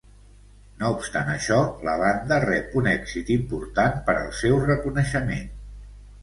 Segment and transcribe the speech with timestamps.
[0.77, 5.47] No obstant això, la banda rep un èxit important per al seu reconeixement.